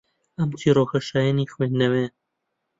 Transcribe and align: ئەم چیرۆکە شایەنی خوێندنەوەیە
ئەم 0.37 0.49
چیرۆکە 0.59 0.99
شایەنی 1.07 1.51
خوێندنەوەیە 1.53 2.09